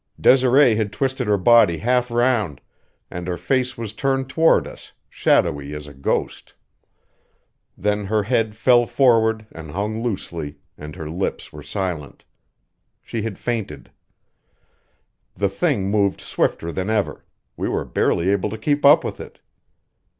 Desiree 0.19 0.73
had 0.77 0.91
twisted 0.91 1.27
her 1.27 1.37
body 1.37 1.77
half 1.77 2.09
round, 2.09 2.59
and 3.11 3.27
her 3.27 3.37
face 3.37 3.77
was 3.77 3.93
turned 3.93 4.27
toward 4.27 4.65
us, 4.65 4.93
shadowy 5.07 5.75
as 5.75 5.85
a 5.85 5.93
ghost. 5.93 6.55
Then 7.77 8.05
her 8.05 8.23
head 8.23 8.55
fell 8.55 8.87
forward 8.87 9.45
and 9.51 9.69
hung 9.69 10.01
loosely 10.01 10.57
and 10.75 10.95
her 10.95 11.07
lips 11.07 11.53
were 11.53 11.61
silent. 11.61 12.23
She 13.03 13.21
had 13.21 13.37
fainted. 13.37 13.91
The 15.35 15.49
thing 15.49 15.91
moved 15.91 16.19
swifter 16.19 16.71
than 16.71 16.89
ever; 16.89 17.23
we 17.55 17.69
were 17.69 17.85
barely 17.85 18.29
able 18.31 18.49
to 18.49 18.57
keep 18.57 18.83
up 18.83 19.03
with 19.03 19.19
it. 19.19 19.37